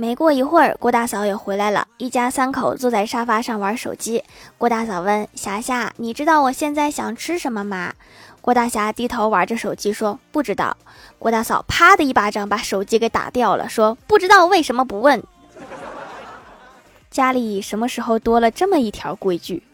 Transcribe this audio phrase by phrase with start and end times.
[0.00, 4.22] 没过一会儿郭大嫂也回来了一家三口坐在沙发上玩手机。
[4.56, 7.92] 郭大嫂问霞霞你知道我现在想吃什么吗？
[8.40, 10.76] 郭大侠低头玩着手机说不知道。
[11.18, 15.20] 郭大嫂啪的一巴掌把手机给打掉了说不知道为什么不问。
[17.10, 19.64] 家里什么时候多了这么一条规矩？